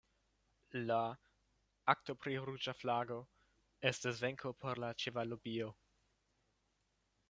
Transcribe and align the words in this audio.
La 0.91 1.01
"Akto 1.93 2.15
pri 2.23 2.39
ruĝa 2.49 2.75
flago" 2.81 3.19
estis 3.93 4.27
venko 4.27 4.57
por 4.65 4.83
la 4.87 4.93
ĉeval-lobio. 5.05 5.71